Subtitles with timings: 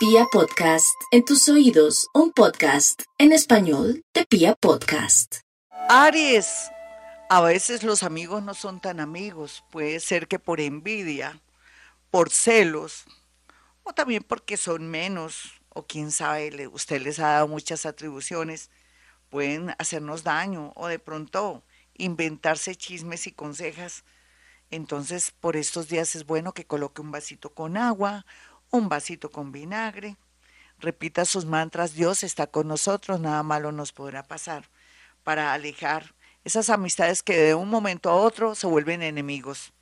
[0.00, 5.40] Pia Podcast, en tus oídos, un podcast en español de Pia Podcast.
[5.90, 6.70] Aries,
[7.28, 11.38] a veces los amigos no son tan amigos, puede ser que por envidia,
[12.10, 13.04] por celos,
[13.82, 18.70] o también porque son menos, o quién sabe, usted les ha dado muchas atribuciones,
[19.28, 21.62] pueden hacernos daño, o de pronto
[21.92, 24.04] inventarse chismes y consejas.
[24.70, 28.24] Entonces, por estos días es bueno que coloque un vasito con agua,
[28.70, 30.16] un vasito con vinagre.
[30.78, 34.64] Repita sus mantras, Dios está con nosotros, nada malo nos podrá pasar,
[35.24, 39.72] para alejar esas amistades que de un momento a otro se vuelven enemigos.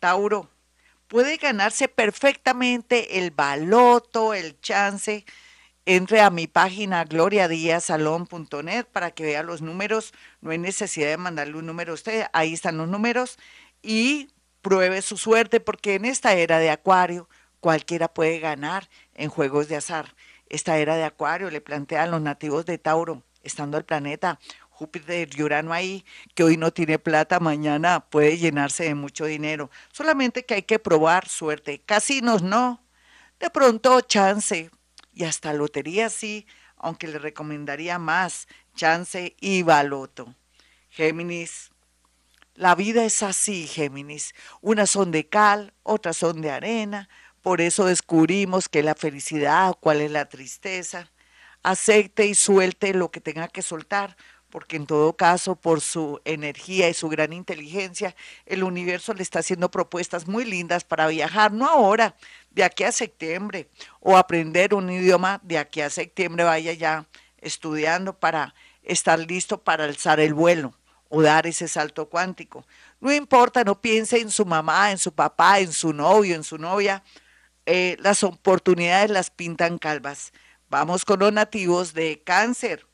[0.00, 0.50] Tauro,
[1.08, 5.24] puede ganarse perfectamente el baloto, el chance.
[5.86, 10.14] Entre a mi página gloriadiasalón.net para que vea los números.
[10.40, 12.26] No hay necesidad de mandarle un número a usted.
[12.32, 13.38] Ahí están los números.
[13.82, 14.30] Y
[14.62, 17.28] pruebe su suerte porque en esta era de Acuario
[17.64, 20.14] cualquiera puede ganar en juegos de azar.
[20.50, 25.30] Esta era de Acuario le plantea a los nativos de Tauro, estando el planeta Júpiter
[25.34, 29.70] y Urano ahí, que hoy no tiene plata, mañana puede llenarse de mucho dinero.
[29.92, 31.80] Solamente que hay que probar suerte.
[31.80, 32.82] Casinos no.
[33.40, 34.70] De pronto chance.
[35.14, 40.34] Y hasta lotería sí, aunque le recomendaría más chance y baloto.
[40.90, 41.70] Géminis.
[42.56, 44.34] La vida es así, Géminis.
[44.60, 47.08] Unas son de cal, otras son de arena,
[47.44, 51.10] por eso descubrimos que la felicidad, cuál es la tristeza.
[51.62, 54.16] Acepte y suelte lo que tenga que soltar,
[54.48, 59.40] porque en todo caso, por su energía y su gran inteligencia, el universo le está
[59.40, 62.16] haciendo propuestas muy lindas para viajar, no ahora,
[62.50, 63.68] de aquí a septiembre,
[64.00, 67.04] o aprender un idioma de aquí a septiembre, vaya ya
[67.42, 70.72] estudiando para estar listo para alzar el vuelo
[71.10, 72.64] o dar ese salto cuántico.
[73.00, 76.56] No importa, no piense en su mamá, en su papá, en su novio, en su
[76.56, 77.02] novia,
[77.66, 80.32] eh, las oportunidades las pintan calvas.
[80.68, 82.86] Vamos con los nativos de cáncer.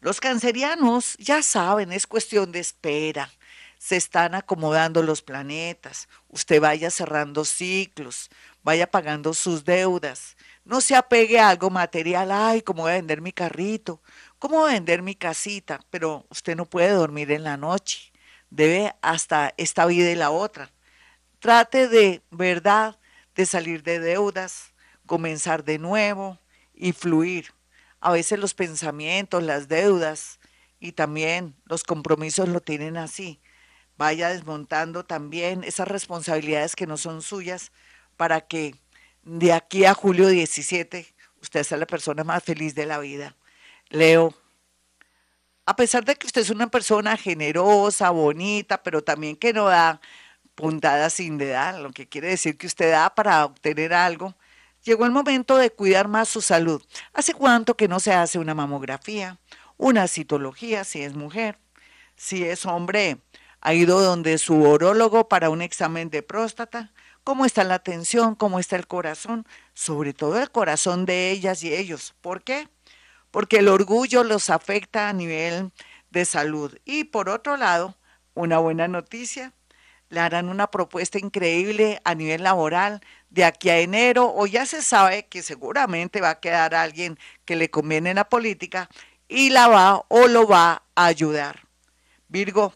[0.00, 3.30] Los cancerianos ya saben, es cuestión de espera.
[3.78, 6.08] Se están acomodando los planetas.
[6.28, 8.30] Usted vaya cerrando ciclos,
[8.62, 10.36] vaya pagando sus deudas.
[10.64, 12.30] No se apegue a algo material.
[12.32, 14.02] Ay, ¿cómo voy a vender mi carrito?
[14.38, 15.80] ¿Cómo voy a vender mi casita?
[15.90, 18.12] Pero usted no puede dormir en la noche.
[18.50, 20.70] Debe hasta esta vida y la otra.
[21.38, 22.98] Trate de, verdad,
[23.36, 24.72] de salir de deudas,
[25.06, 26.38] comenzar de nuevo
[26.74, 27.52] y fluir.
[28.00, 30.40] A veces los pensamientos, las deudas
[30.80, 33.40] y también los compromisos lo tienen así.
[33.96, 37.72] Vaya desmontando también esas responsabilidades que no son suyas
[38.16, 38.74] para que
[39.22, 43.36] de aquí a julio 17 usted sea la persona más feliz de la vida.
[43.88, 44.34] Leo,
[45.64, 50.00] a pesar de que usted es una persona generosa, bonita, pero también que no da
[50.56, 54.34] puntada sin dedal, lo que quiere decir que usted da para obtener algo.
[54.82, 56.82] Llegó el momento de cuidar más su salud.
[57.12, 59.38] ¿Hace cuánto que no se hace una mamografía,
[59.76, 61.58] una citología si es mujer?
[62.16, 63.18] Si es hombre,
[63.60, 66.92] ha ido donde su orólogo para un examen de próstata.
[67.24, 68.34] ¿Cómo está la tensión?
[68.34, 69.46] ¿Cómo está el corazón?
[69.74, 72.14] Sobre todo el corazón de ellas y ellos.
[72.20, 72.68] ¿Por qué?
[73.30, 75.72] Porque el orgullo los afecta a nivel
[76.10, 76.78] de salud.
[76.84, 77.96] Y por otro lado,
[78.34, 79.52] una buena noticia,
[80.08, 83.00] le harán una propuesta increíble a nivel laboral
[83.30, 87.56] de aquí a enero o ya se sabe que seguramente va a quedar alguien que
[87.56, 88.88] le conviene en la política
[89.28, 91.66] y la va o lo va a ayudar.
[92.28, 92.74] Virgo,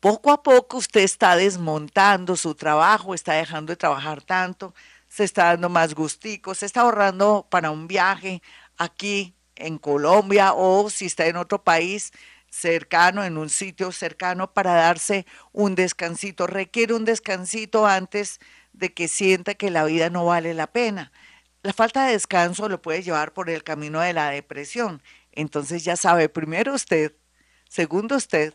[0.00, 4.74] poco a poco usted está desmontando su trabajo, está dejando de trabajar tanto,
[5.08, 8.42] se está dando más gusticos, se está ahorrando para un viaje
[8.76, 12.12] aquí en Colombia o si está en otro país,
[12.50, 16.46] cercano, en un sitio cercano para darse un descansito.
[16.46, 18.40] Requiere un descansito antes
[18.72, 21.12] de que sienta que la vida no vale la pena.
[21.62, 25.02] La falta de descanso lo puede llevar por el camino de la depresión.
[25.32, 27.14] Entonces ya sabe, primero usted,
[27.68, 28.54] segundo usted,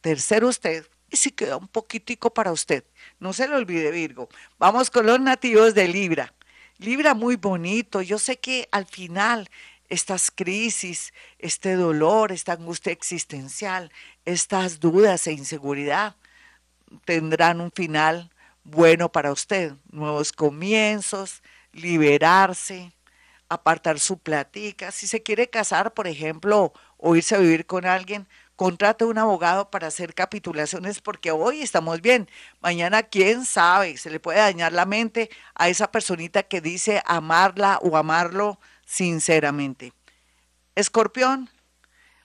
[0.00, 2.84] tercero usted, y si queda un poquitico para usted.
[3.18, 4.28] No se lo olvide, Virgo.
[4.58, 6.34] Vamos con los nativos de Libra.
[6.78, 8.02] Libra muy bonito.
[8.02, 9.48] Yo sé que al final
[9.94, 13.90] estas crisis, este dolor, esta angustia existencial,
[14.24, 16.16] estas dudas e inseguridad
[17.04, 18.30] tendrán un final
[18.64, 19.74] bueno para usted.
[19.90, 21.42] Nuevos comienzos,
[21.72, 22.92] liberarse,
[23.48, 24.90] apartar su platica.
[24.90, 28.26] Si se quiere casar, por ejemplo, o irse a vivir con alguien,
[28.56, 32.28] contrate un abogado para hacer capitulaciones porque hoy estamos bien,
[32.60, 37.78] mañana quién sabe, se le puede dañar la mente a esa personita que dice amarla
[37.82, 39.92] o amarlo sinceramente.
[40.74, 41.50] Escorpión,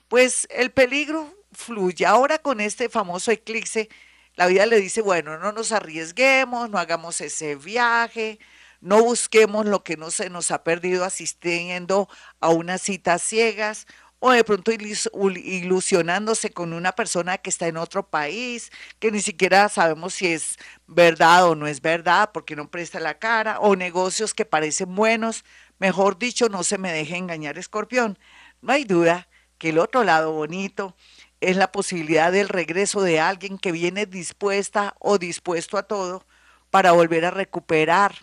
[0.08, 2.06] pues el peligro fluye.
[2.06, 3.88] Ahora con este famoso eclipse,
[4.34, 8.38] la vida le dice, bueno, no nos arriesguemos, no hagamos ese viaje,
[8.80, 12.08] No busquemos lo que no se nos ha perdido asistiendo
[12.40, 13.86] a unas citas ciegas
[14.20, 19.68] o de pronto ilusionándose con una persona que está en otro país, que ni siquiera
[19.68, 20.56] sabemos si es
[20.86, 25.44] verdad o no es verdad, porque no presta la cara, o negocios que parecen buenos.
[25.78, 28.18] Mejor dicho, no se me deje engañar, escorpión.
[28.60, 29.28] No hay duda
[29.58, 30.94] que el otro lado bonito
[31.40, 36.26] es la posibilidad del regreso de alguien que viene dispuesta o dispuesto a todo
[36.70, 38.14] para volver a recuperar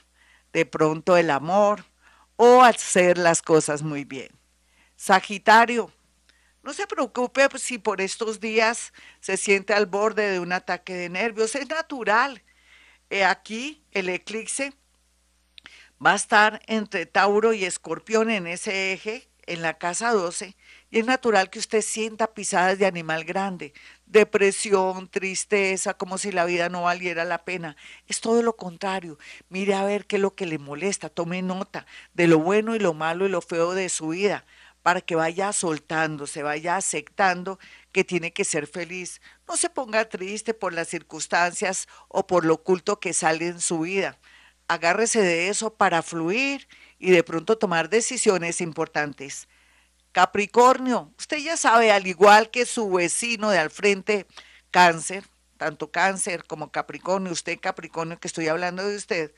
[0.54, 1.86] de pronto el amor
[2.36, 4.30] o hacer las cosas muy bien.
[4.98, 5.92] Sagitario,
[6.64, 8.92] no se preocupe si por estos días
[9.22, 12.44] se siente al borde de un ataque de nervios, es natural.
[13.26, 14.74] aquí el eclipse
[16.04, 20.56] va a estar entre Tauro y Escorpión en ese eje, en la casa 12,
[20.90, 23.74] y es natural que usted sienta pisadas de animal grande,
[24.08, 27.78] depresión, tristeza, como si la vida no valiera la pena.
[28.08, 29.18] Es todo lo contrario.
[29.48, 32.80] Mire a ver qué es lo que le molesta, tome nota de lo bueno y
[32.80, 34.44] lo malo y lo feo de su vida
[34.88, 37.60] para que vaya soltando, se vaya aceptando
[37.92, 39.20] que tiene que ser feliz.
[39.46, 43.82] No se ponga triste por las circunstancias o por lo oculto que sale en su
[43.82, 44.18] vida.
[44.70, 46.70] Agárrese de eso para fluir
[47.00, 49.50] y de pronto tomar decisiones importantes.
[50.14, 54.26] Capricornio, usted ya sabe, al igual que su vecino de al frente,
[54.72, 55.26] cáncer,
[55.58, 59.36] tanto cáncer como Capricornio, usted Capricornio que estoy hablando de usted,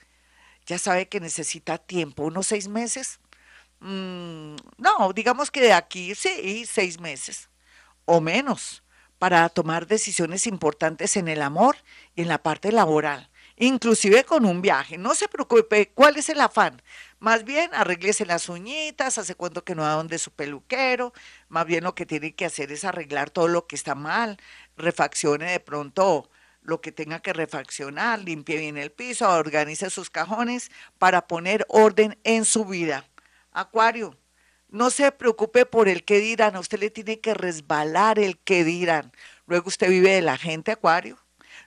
[0.68, 3.20] ya sabe que necesita tiempo, unos seis meses.
[3.80, 7.50] Mm, no, digamos que de aquí, sí, seis meses
[8.06, 8.84] o menos,
[9.20, 11.78] para tomar decisiones importantes en el amor
[12.16, 13.30] y en la parte laboral
[13.60, 14.98] inclusive con un viaje.
[14.98, 16.82] No se preocupe, ¿cuál es el afán?
[17.20, 21.14] Más bien arreglese las uñitas, hace cuento que no va donde su peluquero,
[21.50, 24.38] más bien lo que tiene que hacer es arreglar todo lo que está mal,
[24.78, 26.30] refaccione de pronto
[26.62, 32.18] lo que tenga que refaccionar, limpie bien el piso, organice sus cajones para poner orden
[32.24, 33.09] en su vida.
[33.52, 34.18] Acuario,
[34.70, 38.64] no se preocupe por el que dirán, a usted le tiene que resbalar el que
[38.64, 39.12] dirán.
[39.48, 41.18] Luego usted vive de la gente, Acuario.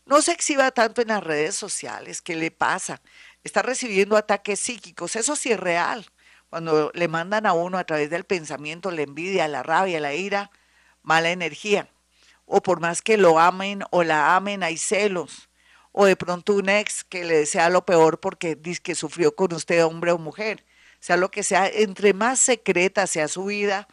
[0.06, 2.22] No se exhiba tanto en las redes sociales.
[2.22, 3.00] ¿Qué le pasa?
[3.44, 5.16] Está recibiendo ataques psíquicos.
[5.16, 6.06] Eso sí es real.
[6.48, 10.50] Cuando le mandan a uno a través del pensamiento la envidia, la rabia, la ira,
[11.02, 11.88] mala energía.
[12.46, 15.48] O por más que lo amen o la amen, hay celos.
[15.92, 19.52] O de pronto un ex que le desea lo peor porque dice que sufrió con
[19.54, 20.64] usted, hombre o mujer.
[21.02, 23.88] Sea lo que sea, entre más secreta sea su vida,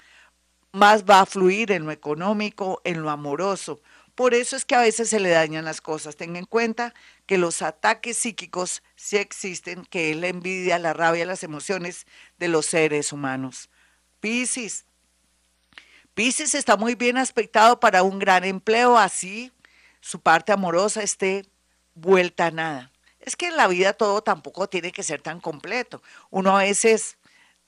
[0.71, 3.81] más va a fluir en lo económico, en lo amoroso.
[4.13, 6.17] Por eso es que a veces se le dañan las cosas.
[6.17, 6.94] Tenga en cuenta
[7.25, 12.06] que los ataques psíquicos sí existen, que es la envidia, la rabia, las emociones
[12.38, 13.71] de los seres humanos.
[14.19, 14.85] Piscis.
[16.13, 19.51] Piscis está muy bien aspectado para un gran empleo, así
[20.00, 21.47] su parte amorosa esté
[21.95, 22.91] vuelta a nada.
[23.19, 26.01] Es que en la vida todo tampoco tiene que ser tan completo.
[26.30, 27.18] Uno a veces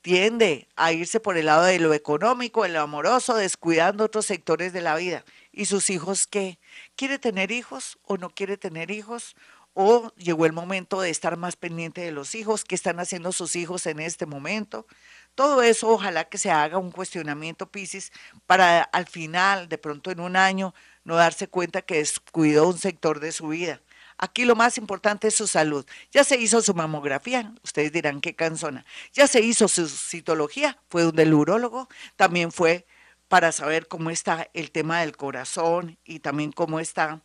[0.01, 4.73] tiende a irse por el lado de lo económico, de lo amoroso, descuidando otros sectores
[4.73, 5.25] de la vida.
[5.51, 6.59] ¿Y sus hijos qué?
[6.95, 9.35] ¿Quiere tener hijos o no quiere tener hijos?
[9.73, 12.65] ¿O llegó el momento de estar más pendiente de los hijos?
[12.65, 14.87] ¿Qué están haciendo sus hijos en este momento?
[15.35, 18.11] Todo eso ojalá que se haga un cuestionamiento, Piscis,
[18.47, 20.73] para al final, de pronto en un año,
[21.05, 23.81] no darse cuenta que descuidó un sector de su vida.
[24.23, 25.83] Aquí lo más importante es su salud.
[26.11, 28.85] Ya se hizo su mamografía, ustedes dirán qué cansona.
[29.13, 32.85] Ya se hizo su citología, fue donde el urólogo, también fue
[33.27, 37.23] para saber cómo está el tema del corazón y también cómo están